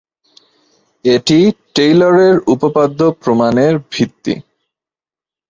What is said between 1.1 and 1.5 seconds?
এটি